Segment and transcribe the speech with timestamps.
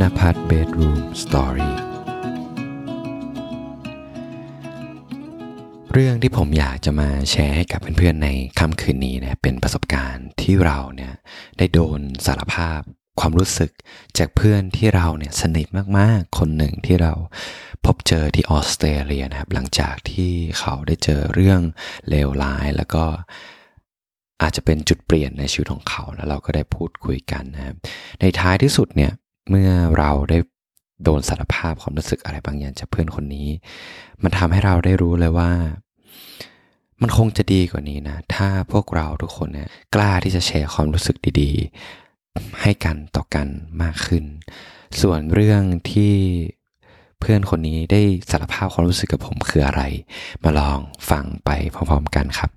[0.00, 1.74] นภัทรเบดรูมสตอรี่
[5.92, 8.28] เรื่องที่ผมอยากจะมาแชร์ให้กับเพื่อนๆใน
[8.58, 11.12] ค่ำคืนนี้นะเป็นประสบการณ์ที่เราเนี่ย
[11.58, 12.80] ได้โดนสารภาพ
[13.20, 13.70] ความรู้สึก
[14.18, 15.66] จากเพื่อนที่เราเนี่ยสนิท
[15.98, 17.12] มากๆ คนหนึ่งที่เรา
[17.84, 21.60] พบเจอที่ออสเตรเลียนะครับ หลังจากที่เขาได้เจอเรื่อง
[22.08, 23.04] เลวร้ายแล้วก็
[24.42, 27.76] อาจจะเป็นจุดเปลี่ยนในชีวิตของเขาแล้วเราก็ได้พูดคุยกันนะครับ
[28.20, 29.12] ในท้ายที่สุดเนี่ย
[29.50, 30.38] เมื่อเราได้
[31.04, 33.48] โดนสารภาพความรู้สึกอะไรบางอย่างจากเพื่อนคนนี้
[34.22, 35.50] มันทำให้เราได้รู้เลยว่า
[37.00, 43.46] มันคงจะดีกว่านี้นะ ถ้าพวกเราทุกคนเนี่ยกล้าที่จะแชร์ความรู้สึกดีๆ ให้กันต่อกัน
[43.82, 44.24] มากขึ้น
[45.00, 46.14] ส่วนเรื่องที่
[47.20, 49.82] เพื่อนคนนี้ได้สารภาพความรู้สึกกับผมคืออะไร
[50.44, 50.78] มาลอง
[51.10, 52.50] ฟังไปพร้อมๆกันครับ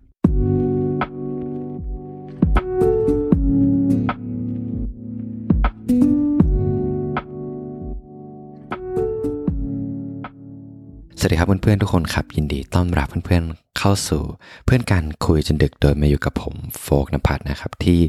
[11.24, 14.24] สวัสดีครับเพื่อนๆทุกคนครับ ยินดีต้อนรับเพื่อนๆเข้าสู่
[14.66, 18.00] เพื่อนการคุยจนดึกโดยมาอยู่กับผมโฟกนภัทรนะครับ ที่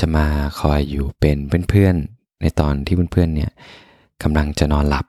[0.00, 0.26] จะมา
[0.60, 1.38] คอยอยู่เป็น
[1.70, 3.50] เพื่อนๆในตอนที่เพื่อนๆเนี่ย
[4.22, 5.06] กำลังจะนอนหลับ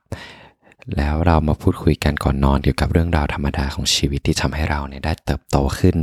[0.97, 5.95] แล้วเรามาพูดคุยกันก่อนนอนเกี่ยวกับเรื่องราวธรรมดาของชีวิตที่ทำให้เราเนี่ยได้เติบโตขึ้น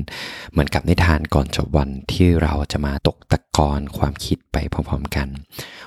[0.50, 5.28] เหมือนกับนิทานก่อนจบวันที่เราจะมาตกตะกอนความคิดไปพร้อมๆกัน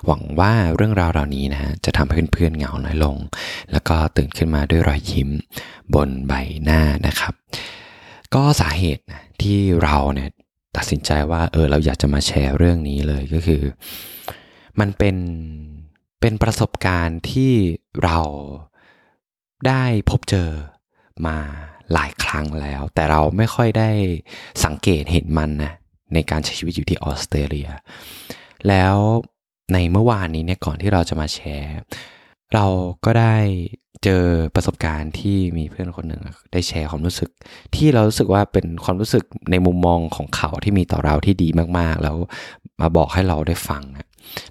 [0.05, 3.17] หวังว่าเรื่องราวเหล่านี้นะฮะจะทำให้เพื่อนๆเหงาน้อยลง
[3.71, 5.29] แล้วก็ตื่นขึ้นมาด้วยรอยยิ้ม
[5.93, 7.33] บนใบหน้านะครับ
[8.35, 10.29] ก็สาเหตุนะที่เราเนี่ย
[10.77, 13.61] ตัดสินใจว่าเออเราอยากจะมาแชร์เรื่องนี้เลยก็คือ
[14.79, 15.17] มันเป็น
[16.21, 17.53] เป็นประสบการณ์ที่
[18.03, 18.19] เรา
[19.67, 20.49] ได้พบเจอ
[21.27, 21.37] มา
[21.93, 23.89] หลายครั้งแล้ว แต่เราไม่ค่อยได้
[24.65, 25.73] สังเกตเห็นมันนะ
[26.13, 27.69] ในการใช้ชีวิตอยู่ที่ออสเตรเลีย
[28.67, 28.95] แล้ว
[29.73, 31.77] ในเมื่อวานนี้เนี่ยก่อนที่เราจะมาแชร์
[32.53, 32.65] เรา
[33.05, 33.35] ก็ได้
[34.03, 37.29] เจอประสบการณ์ที่มีเพื่อนคนหนึ่งได้แชร์ความรู้สึก
[37.75, 41.47] ที่เรารู้สึกว่าเป็นความรู้สึกในมุมมองของเขาที่มีต่อเราที่ดี
[41.79, 42.15] มากๆ แล้ว
[42.81, 43.83] มาบอกให้เราได้ฟัง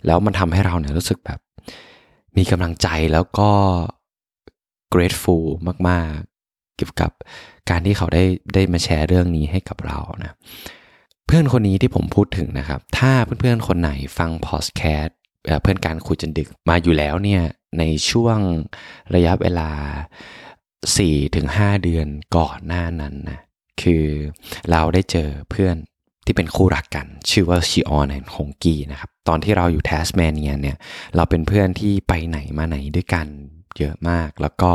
[0.07, 1.39] แล้วมันทำให้เราเนี่ยรู้สึกแบบ
[2.37, 3.51] มีกำลังใจแล้วก็
[4.95, 5.45] grateful
[5.89, 7.11] มาก ๆ เกี่ยวกับ
[7.71, 8.25] การที่เขาได้
[8.55, 10.37] ได้มาแชร์เรื่องนี้ให้กับเรานะ
[11.27, 15.17] เพื่อนคนนี้ที่ผมพูดถึงนะครับ ถ้าเพื่อนๆคนไหนฟังพอดแคสต์
[15.63, 17.43] เพื่อนการคุยจนดึกมาอยู่แล้วเนี่ย
[17.79, 18.39] ในช่วง
[19.15, 19.71] ระยะเวลา
[20.97, 22.07] 4-5 เดือน
[22.37, 23.41] ก่อนหน้านั้นนะ
[23.83, 24.05] คือ
[24.71, 25.77] เราได้เจอเพื่อน
[26.25, 30.77] ที่เป็นคู่รักกัน ชื่อว่าชิออน and ฮงกีนะครับ ตอนที่เราอยู่แทสแมเนียเนี่ย
[31.17, 33.27] เราเป็นเพื่อนที่ไปไหนมาไหนด้วยกัน
[33.79, 34.73] เยอะมาก แล้วก็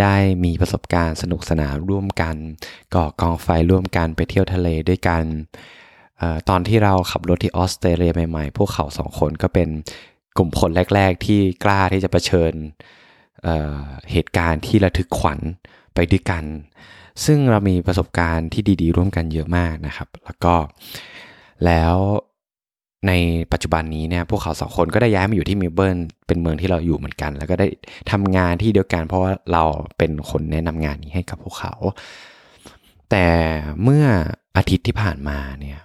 [0.00, 2.36] ได้มีประสบการณ์สนุกสนานร่วมกัน
[2.94, 5.24] ก่อกองไฟร่วมกันไปเที่ยวทะเลด้วยกัน
[6.20, 9.68] อตอนที่เราขับรถที่ออสเตรเลียใหม่ๆ พวกเขาสองคนก็เป็น
[10.36, 12.52] กลุ่มคนแรก ๆ ที่กล้าที่จะะเผชิญ
[13.42, 15.38] เเหตุการณ์ที่ระทึกขวัญ
[15.94, 16.44] ไปด้วยกัน
[17.24, 20.54] ซึ่งเรามีประสบการณ์ที่ดีๆ ร่วมกันเยอะมากนะครับ แล้วก็
[21.66, 21.94] แล้ว
[23.06, 23.12] ใน
[23.52, 27.66] ปัจจุบันนี้เนี่ยพวกเขาสองคนก็ได้ย้ายมาอยู่ที่มลเบิร์นเป็นเมืองที่เราอยู่เหมือนกัน แล้วก็ได้
[28.10, 29.64] ทำงานที่เดียวกัน เพราะว่าเรา
[29.98, 31.74] เป็นคนแนะนำงานนี้ให้กับพวกเขา
[33.10, 33.26] แต่
[33.82, 34.04] เมื่อ
[34.56, 35.78] อาทิตย์ที่ผ่านมาเนี่ย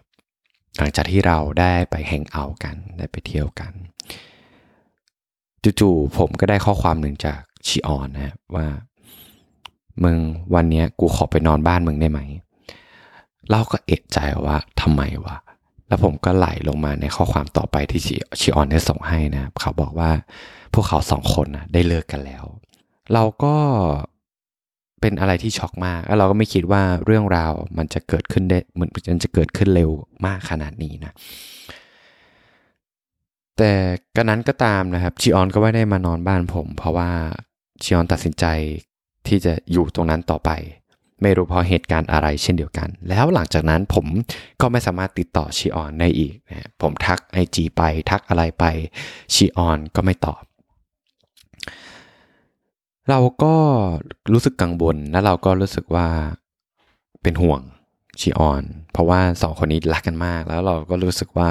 [0.77, 3.71] หลังจากที่เราได้ไปแฮงเอาท์กันได้ไปเที่ยวกัน
[5.79, 8.67] จู่ๆผมก็ได้ข้อความหนึ่งจากชิออนนะว่า
[10.03, 10.17] มึง
[10.55, 12.19] วันนี้กูขอไปนอนบ้านมึงได้ไหม
[13.49, 15.35] เราก็เอกใจว่าทำไมวะ
[15.87, 18.01] แล้วผมก็ไหลลงมาในข้อความต่อไปที่
[18.39, 20.11] ชิออนได้ส่งให้นะเขาบอกว่า
[20.73, 22.43] พวกเขาสองคนนะได้เลิกกันแล้ว
[23.13, 23.55] เราก็
[25.01, 29.89] เป็นอะไรที่ช็อกมาก แล้วเราก็ไม่คิดว่าเรื่องราวมันจะเกิดขึ้นได้เหมือนมันจะเกิดขึ้นเร็ว
[30.25, 31.11] มากขนาดนี้นะ
[33.57, 33.71] แต่
[34.15, 37.09] กระนั้นก็ตามนะครับชิออนก็ไม่ได้มานอนบ้านผม เพราะว่า
[37.83, 38.45] ชิออนตัดสินใจ
[39.27, 40.49] ที่จะอยู่ตรงนั้นต่อไป
[41.23, 44.05] ไม่รู้เพราะเหตุการณ์อะไรเช่นเดียวกัน แล้วหลังจากนั้นผม
[44.61, 48.65] ก็ไม่สามารถติดต่อชีออนได้อีกนะผมทักไอจีไปทักอะไรไป
[49.33, 50.43] ชีออนก็ไม่ตอบ
[53.09, 53.55] เราก็
[54.33, 56.07] รู้สึกกังวลและเราก็รู้สึกว่า
[57.23, 57.61] เป็นห่วง
[58.19, 61.49] ชีออน เพราะว่าสองคนนี้รักกันมาก แล้วเราก็รู้สึกว่า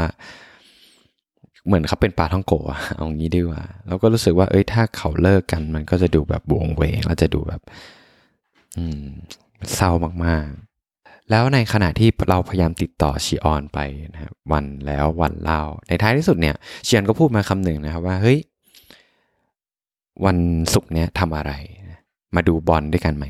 [1.67, 2.63] เหมือนเขาเป็นปลาท่องโกะ
[2.97, 7.61] เอางี้ดีกว่าเราก็รู้สึกว่า เอ้ยถ้าเขาเลิกกัน มันก็จะดูแบบบวงเวงแล้วจะดูแบบ
[8.77, 9.07] อืม
[9.75, 9.91] เศร้า
[10.27, 13.79] มากๆ แล้วในขณะที่เราพยายามติดต่อชีออนไป
[14.15, 16.55] นะครับวันแล้ววันเล่า ในท้ายที่สุดเนี่ย
[16.87, 18.39] ชีออนก็พูดมาคำหนึ่งนะครับว่าเฮ้ย
[20.25, 20.39] วัน
[20.75, 21.53] ศุกร์เนี้ยทำอะไร
[22.35, 23.25] มาดูบอลด้วยกันไหม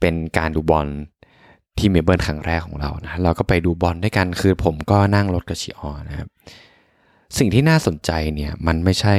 [0.00, 0.86] เป็นการดูบอล
[1.78, 6.28] ที่เมลเบิร์นครั้งแรกของเรานะเราก็ไปดูบอลด้วยกันคือผมก็นั่งรถกับชีออนนะครับ
[7.38, 9.16] สิ่งที่น่าสนใจเนี่ยมันไม่ใช่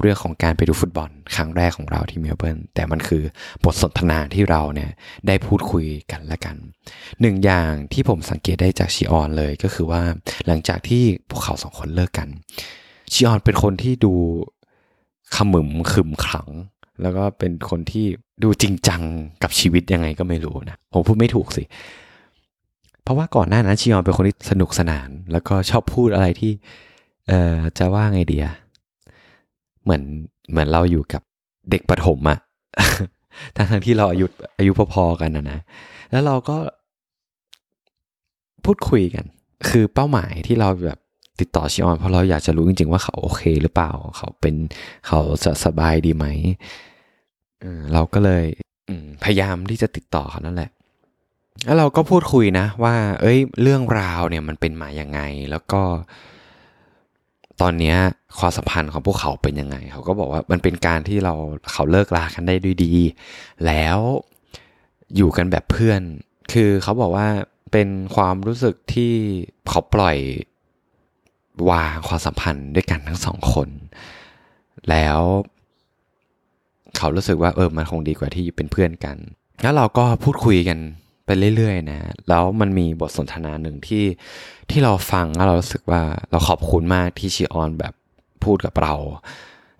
[0.00, 3.22] เรื่องของการไปดูฟุตบอลครั้งแรกของเราที่เมลเบิร์นแต่มันคือ
[3.64, 4.90] บทสนทนาที่เราเนี่ย
[5.26, 6.56] ได้พูดคุยกันและกัน
[7.20, 10.02] หนึ่งอย่างที่ผมสังเกตได้จากชิออนเลยก็คือว่า
[10.46, 12.28] หลังจากที่พวกเขาสองคนเลิกกัน
[13.12, 14.14] ชิออนเป็นคนที่ดู
[15.34, 16.48] ขมึงขึงขัง
[17.02, 18.06] แล้วก็เป็นคนที่
[18.42, 19.02] ดูจริงจัง
[19.42, 21.64] กับชีวิตยังไงก็ไม่รู้นะผมพูดไม่ถูกสิ
[23.02, 26.52] เพราะว่าก่อนหน้านั้นชิออนเป็นคนที่สนุกสนาน แล้วก็ชอบพูดอะไรที่
[27.28, 28.46] เอ่อจะว่าไงเดีย
[29.82, 30.02] เหมือน
[30.50, 31.22] เหมือนเราอยู่กับ
[31.70, 32.38] เด็กประถมอะ
[33.56, 34.26] ทั้งทั้งที่เราอายุ
[34.58, 35.58] อายุพอๆกันนะนะ
[36.10, 36.56] แล้วเราก็
[38.64, 39.24] พูดคุยกัน
[39.68, 40.98] คือเป้าหมายที่เราแบบ
[41.40, 44.54] ติดต่อชิออน เพราะเราอยากจะรู้จริงๆว่าเขาโอเคหรือเปล่า เขาเป็น
[45.06, 46.26] เขาจะสบายดีไหม
[47.92, 48.44] เราก็เลย
[49.24, 50.70] พยายามที่จะติดต่อเขานั่นแหละ
[51.64, 55.20] แล้วเราก็พูดคุยนะ ว่า เอ้ย เรื่องราวเนี่ยมันเป็นมาอย่างไง
[55.50, 55.82] แล้วก็
[57.60, 57.94] ตอนนี้
[58.38, 61.34] ความสัมพันธ์ของพวกเขาเป็นยังไง เขาก็บอกว่ามันเป็นการที่เรา
[61.72, 62.94] เขาเลิกลากันได้ด้วยดี
[63.66, 63.98] แล้ว
[65.16, 66.00] อยู่กันแบบเพื่อน
[66.52, 67.28] คือเขาบอกว่า
[67.72, 69.12] เป็นความรู้สึกที่
[69.68, 70.18] เขาปล่อย
[71.70, 73.68] วางความสัมพันธ์ด้วยกันทั้งสองคน
[74.90, 75.18] แล้ว
[76.96, 79.16] เขารู้สึกว่าเออมันคงดีกว่าที่เป็นเพื่อนกัน
[79.62, 80.78] แล้วเราก็พูดคุยกัน
[81.28, 84.04] ไปเรื่อยๆนะแล้วมันมีบทสนทนาหนึ่งที่
[84.70, 87.94] ที่เราฟังแล้วเรารู้สึกว่าเราขอบคุณมากที่ชิออนแบบ
[88.44, 88.94] พูดกับเรา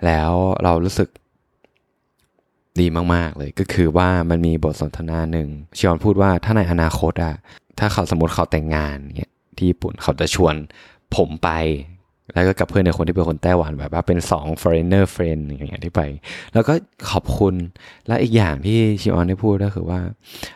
[0.06, 0.32] แล้ว
[0.64, 1.08] เรารู้สึก
[2.80, 7.34] ดีมากๆเลยก็คือว่ามันมีบทสนทนาหนึ่งชิออนพูดว่าถ้าในอนาคตอะ
[7.78, 10.54] ถ้าเขาสมมติเขาแต่งงานเนี่ยที่ญี่ปุ่นเขาจะชวน
[11.16, 11.48] ผมไป
[12.34, 16.02] แล้วก็กับเพื่อนในคนที่เป็นคนไต้หวันแบบว่าเป็นสอง foreigner friend อย่างเงี้ยที่ไป
[16.54, 16.72] แล้วก็
[17.10, 17.54] ขอบคุณ
[18.06, 20.00] และอีกอย่างที่ชิออนได้พูดก็คือว่า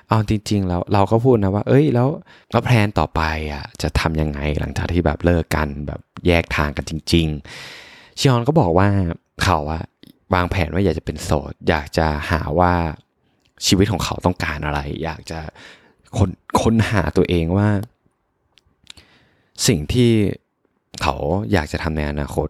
[0.08, 2.08] เอาจริงๆแล้วเราก็พูดนะว่า เอ้ยแล้ว
[2.50, 3.22] แล้วแพลนต่อไป
[3.52, 7.26] อะจะทำยังไงหลังจากที่แบบเลิกกันแบบแยกทางกันจริง
[7.74, 8.88] ๆ ชิออนก็บอกว่า
[9.42, 9.82] เขาอะ
[10.34, 12.72] วางแผนว่าอยากจะเป็นโสด อยากจะหาว่า
[13.66, 15.40] ชีวิตของเขาต้องการอะไร อยากจะ
[16.16, 16.30] ค้น
[16.60, 17.68] ค้นหาตัวเองว่า
[19.66, 20.10] สิ่งที่
[21.02, 21.14] เขา
[21.52, 22.48] อยากจะทำในอนาคต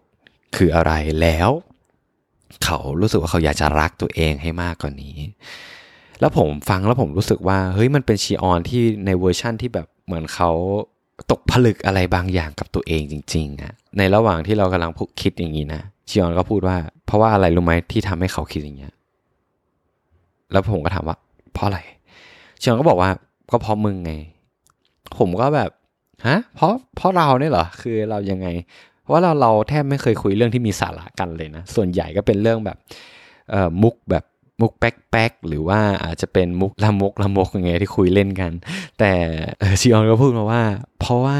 [0.55, 1.49] คืออะไรแล้ว
[2.63, 5.17] เขารู้สึกว่าเขาอยากจะรักตัวเองให้มากกว่านี้
[6.19, 10.51] แล้วผมฟังแล้วผมรู้สึกว่าเฮ้ยมันเป็นชีออนที่ในเวอร์ชั่นที่แบบเหมือนเขา
[11.31, 14.91] ตกผลึกอะไรบางอย่างกับตัวเองจริงๆอะในระหว่างที่เรากำลัง
[15.21, 18.93] คิดอย่างนี้นะชีออนก็พูดว่า เพราะว่าอะไรรู้ไหมที่ทำให้เขาคิดอย่างเงี้ย
[20.51, 21.17] แล้วผมก็ถามว่า
[21.53, 21.79] เพราะอะไร
[22.61, 23.09] ชีออนก็บอกว่า
[23.51, 24.11] ก็เพราะมึงไง
[25.17, 25.69] ผมก็แบบ
[26.27, 28.47] ฮะเพราะเพราะเราเนี่ยเหรอคือเรายังไง
[29.11, 32.77] ว่าเราเราแทบไม่เคยคุยเรื่องที่มีสาระกันเลยนะส่วนใหญ่ก็เป็นเรื่องแบบ
[33.51, 34.23] เอ่อมุกแบบ
[34.61, 38.51] มุกแป๊กแป๊กหรือว่าอาจจะเป็นมุกละมกละมกยังไงที่คุยเล่นกัน
[38.99, 39.11] แต่
[39.81, 40.63] ชิออนก็พูดมาว่า
[40.99, 41.39] เพราะว่า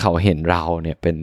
[0.00, 1.16] เขาเห็นเราเนี่ยเป็น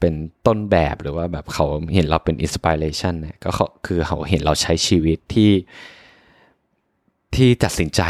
[0.00, 0.14] เป็น
[0.46, 3.50] ต้นแบบหรือว่าแบบเขาเห็นเราเป็นอินสปิเรชันเนี่ยก็
[3.86, 5.50] คือเขาเห็นเราใช้ชีวิตที่
[7.34, 8.02] ที่ตัดสินใจ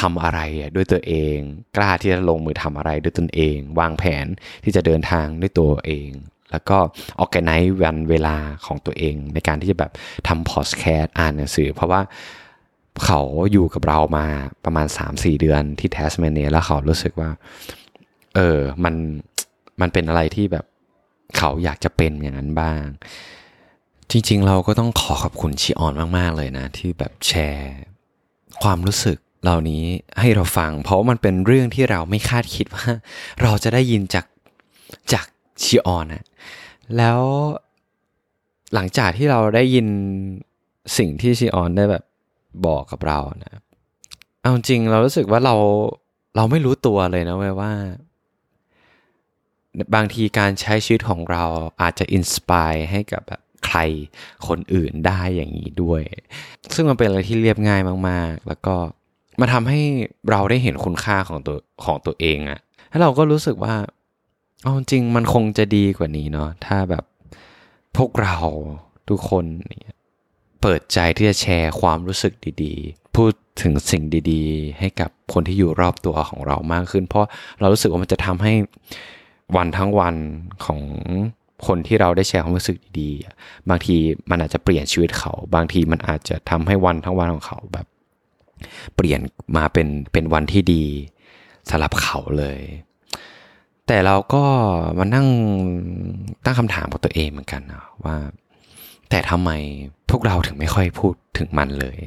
[0.00, 0.40] ทำอะไร
[0.76, 1.36] ด้วยตัวเอง
[1.76, 4.26] กล้าที่จะลงมือทำอะไรด้วยตนเอง วางแผน
[4.64, 6.10] ที่จะเดินทางด้วยตัวเอง
[6.50, 6.78] แล้วก็
[7.18, 8.36] organize วันเวลา
[8.66, 9.92] ของตัวเอง ในการที่จะแบบ
[10.28, 12.00] ทำพอสแคสอ่านหนังสือ เพราะว่า
[13.04, 13.20] เขา
[13.52, 14.26] อยู่กับเรามา
[14.64, 17.30] ประมาณ 3-4 เดือนที่แทสเมเนียแล้วเขารู้สึกว่า
[18.34, 18.94] เออมัน
[19.80, 20.64] มันเป็นอะไรที่แบบ
[21.38, 22.82] เขาอยากจะเป็นอย่างนั้นบ้าง
[24.10, 27.74] จริง ๆ เราก็ต้องขอขอบคุณชิออนมาก ๆ เลยนะ ที่แบบแชร์
[28.62, 29.84] ความรู้สึกเหล่านี้
[30.20, 32.86] ให้เราฟัง เพราะมันเป็นเรื่องที่เราไม่คาดคิดว่า
[33.42, 34.26] เราจะได้ยินจาก
[35.12, 35.26] จาก
[35.62, 36.24] ชิออนนะ
[36.96, 37.20] แล้ว
[38.74, 39.86] หลังจากที่เราได้ยิน
[40.98, 42.04] สิ่งที่ชิออนได้แบบ
[42.66, 43.62] บอกกับเรานะ
[44.40, 45.54] เอาจริงเรารู้สึกว่าเรา
[46.36, 47.72] เราไม่รู้ตัวเลยนะเว้ยว่า
[49.94, 51.44] บางทีการใช้ชีวิตของเรา
[51.82, 53.78] อาจจะอินสปายให้กับแบบ ใคร
[54.48, 56.02] คนอื่นได้อย่างนี้ด้วย
[56.74, 58.74] ซึ่งมันเป็นอะไรที่เรียบง่ายมาก ๆ แล้วก็
[59.40, 59.80] มาทำให้
[60.30, 63.74] เราได้เห็นคุณค่าของตัวของตัวเองอะแล้วเราก็รู้สึกว่า
[64.62, 67.04] เอาจริงมันคงจะดีกว่านี้เนาะถ้าแบบ
[67.96, 68.36] พวกเรา
[69.08, 69.96] ทุกคนเนี่ย
[70.60, 77.26] เปิดใจที่จะแชร์ความรู้สึกดีๆ พูดถึงสิ่งดีๆ ให้กับคนที่อยู่รอบตัวของเรามากขึ้น เพราะ
[77.60, 78.52] เรารู้สึกว่ามันจะทำให้
[79.56, 80.14] วันทั้งวัน
[80.64, 80.80] ของ
[81.66, 83.96] คนที่เราได้แชร์ความรู้สึกดีๆ บางที
[84.30, 87.86] มันอาจจะเปลี่ยนชีวิตเขา บางทีมันอาจจะทำให้วันทั้งวันของเขาแบบ
[88.94, 89.20] เปลี่ยน
[89.56, 90.84] มาเป็นเป็นวันที่ดี
[91.70, 92.60] สำหรับเขาเลย
[93.86, 94.44] แต่เราก็
[94.98, 95.28] มานั่ง
[96.44, 98.16] ตั้งคำถามกับตัวเองเหมือนกันนะว่า
[99.10, 99.50] แต่ทำไม
[100.10, 101.98] พวกเราถึงไม่ค่อยพูดถึงมันเลย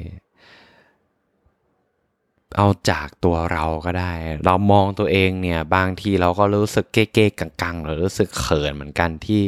[2.56, 4.12] เอาจากตัวเราก็ได้
[4.46, 9.42] เรามองตัวเองเนี่ย บางทีเราก็รู้สึกเก๊ๆกังๆ หรือรู้สึกเขินเหมือนกันที่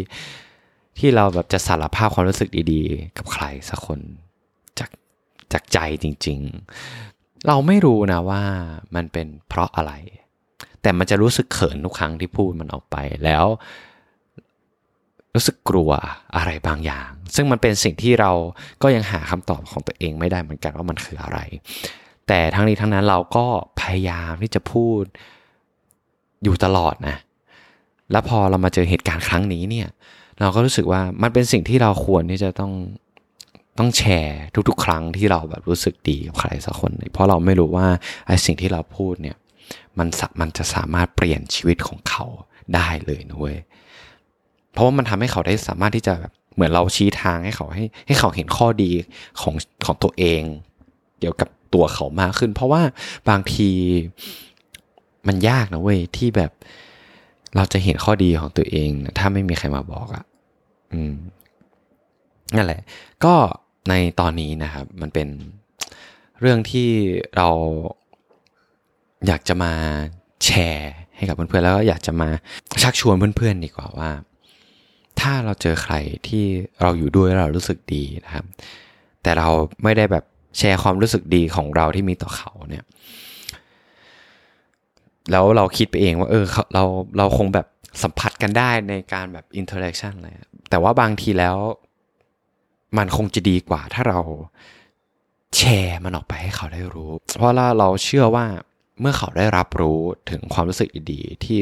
[0.98, 4.00] ที่เราแบบจะสารภาพความรู้สึกดีๆ กับใครสักคน
[4.78, 4.90] จาก
[5.52, 6.38] จากใจจริง
[6.92, 8.42] ๆ เราไม่รู้นะว่า
[8.94, 9.92] มันเป็นเพราะอะไร
[10.82, 13.44] แต่มันจะรู้สึกเขินทุกครั้งที่พูดมันออกไปแล้ว
[15.34, 15.90] รู้สึกกลัว
[16.36, 18.32] อะไรบางอย่าง ซึ่งมันเป็นสิ่งที่เรา
[18.82, 21.38] ก็ยังหาคำตอบของตัวเองไม่ได้เหมือนกันว่ามันคืออะไร
[22.28, 23.44] แต่ทั้งนี้ทั้งนั้นเราก็
[23.80, 25.02] พยายามที่จะพูด
[26.42, 27.16] อยู่ตลอดนะ
[28.12, 29.88] แล้วพอเรามาเจอเหตุการณ์ครั้งนี้เนี่ย
[30.40, 32.72] เราก็รู้สึกว่ามันเป็นสิ่งที่เราควรที่จะต้อง
[33.78, 37.86] ต้องแชร์ทุกๆ ครั้งที่เราแบบรู้สึกดีกับใครสักคนเพราะเราไม่รู้ว่า
[38.26, 39.36] ไอ้สิ่งที่เราพูดเนี่ย
[39.98, 40.08] มัน
[40.40, 42.24] มันจะสามารถเปลี่ยนชีวิตของเขา
[42.74, 43.58] ได้เลยนะเว้ย
[44.72, 48.90] เพราะว่ามันทำให้เขาได้สามารถที่จะแบบเหมือนเราชี้ทางให้เขาให้ให้เขาเห็นข้อดี
[49.40, 49.54] ของ
[49.86, 50.42] ของตัวเอง
[51.20, 52.82] เกี่ยวกับ ตัวเขามากขึ้น เพราะว่า
[53.28, 53.70] บางที
[55.26, 56.52] มันยากนะเว้ยที่แบบ
[57.56, 60.24] เราจะเห็นข้อดีของตัวเอง ถ้าไม่มีใครมาบอกอะ่ะ
[60.92, 61.14] อืม
[62.56, 62.80] นั่นแหละ
[63.24, 63.34] ก็
[63.88, 65.28] ในตอนนี้นะครับ มันเป็น
[66.40, 66.88] เรื่องที่
[67.36, 67.48] เรา
[69.26, 69.72] อยากจะมา
[70.44, 72.28] แชร์ให้กับเพื่อนๆแล้วก็อยากจะมา
[72.82, 74.10] ชักชวนเพื่อนๆดีกว่าว่า
[75.20, 75.94] ถ้าเราเจอใคร
[76.28, 76.44] ที่
[76.80, 78.44] เราอยู่ด้วยเรารู้สึกดีนะครับ
[79.22, 79.48] แต่เรา
[79.82, 80.24] ไม่ได้แบบ
[80.58, 82.84] แชร์ความรู้สึกดีของเราที่มีต่อเขาเนี่ย
[85.30, 86.44] แล้วเราคิดไปเองว่า เออ
[86.74, 86.84] เรา
[87.18, 87.66] เราคงแบบ
[88.02, 90.28] สัมผัสกันได้ในการแบบ interaction อะไร
[90.70, 91.56] แต่ว่าบางทีแล้ว
[92.98, 94.20] มันคงจะดีกว่า ถ้าเรา
[95.56, 98.46] แชร์มันออกไปให้เขาได้รู้ เพราะว่าเราเชื่อว่า
[99.00, 101.60] เมื่อเขาได้รับรู้ถึงความรู้สึกดีที่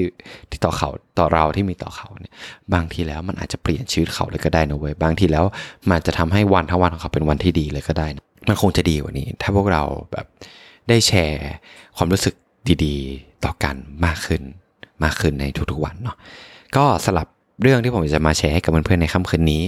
[0.51, 2.35] ที่ต่อเขาต่อเราที่มีต่อเขาเนี่ย
[2.75, 5.45] บางทีแล้วมันอาจจะเปลี่ยนชีวิตเขาเลยก็ได้นะเว้ยบางทีแล้ว
[5.91, 9.83] มันจะทำให้วันทั้งวันของเขาเป็นวันที่ดีเลยก็ได้นะ มันคงจะดีกว่านี้ ถ้าพวกเรา
[10.13, 10.27] แบบ
[10.89, 11.51] ได้แชร์
[11.97, 12.35] ความรู้สึก
[12.85, 14.43] ดีๆ ต่อกันมากขึ้น
[15.05, 16.17] มากขึ้นในทุกๆวันเนาะ
[16.77, 17.27] ก็สลับ
[17.63, 19.63] เรื่องที่ผมจะมาแชร์ให้กับเพื่อนๆในค่ำคืนนี้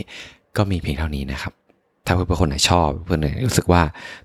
[0.57, 1.53] ก็มีเพียงเท่านี้นะครับ
[2.07, 3.83] ถ้าเพื่อนๆคนไหนชอบ เพื่อนๆรู้สึกว่า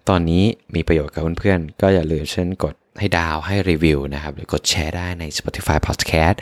[0.10, 0.44] ตอนนี้
[0.76, 6.36] มีประโยชน์กับเพื่อนๆก็อย่าลืมเช่นกดให้ดาวให้รีวิวนะครับหรือกดแชร์ได้ใน Spotify Podcast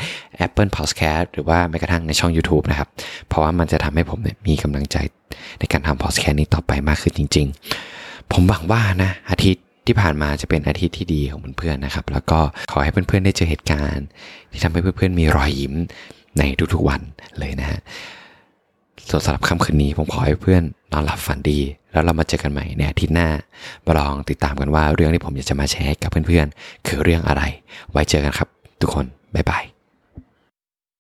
[0.45, 2.89] Apple Podcast หรือว่าแม้กระทั่งในช่อง YouTube นะครับ
[3.27, 4.97] เพราะว่ามันจะทำให้ผมเนี่ยมีกำลังใจ
[5.59, 7.59] ในการทำ podcast นี้ต่อไปมากขึ้นจริง ๆ
[8.33, 12.39] ผมหวังว่านะอาทิตย์ที่ผ่านมาจะเป็นอาทิตย์ที่ดีของเพื่อนๆนะครับ แล้วก็
[12.71, 14.05] ขอให้เพื่อนๆได้เจอเหตุการณ์
[14.51, 15.74] ที่ทำให้เพื่อนๆมีรอยยิ้ม
[16.39, 16.43] ใน
[16.74, 17.01] ทุกๆวัน
[17.39, 17.79] เลยนะฮะ
[19.09, 21.59] ส่วนสำหรับค่ำคืนนี้ผมขอให้เพื่อนนอนหลับฝันดี
[21.91, 23.29] แล้วเรามาเจอกันใหม่ในอาทิตย์หน้า
[23.86, 27.43] มาลองติดตามกันว่าเรื่องที่ผมอยากจะมาแชร์กับเพื่อนๆ คือเรื่องอะไร
[27.91, 28.50] ไว้เจอกันครับ
[28.81, 29.05] ทุกคน
[29.36, 29.63] บ๊ายบาย